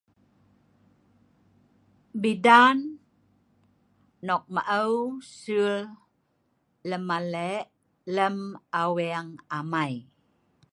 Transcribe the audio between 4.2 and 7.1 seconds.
nok ma’au sul lem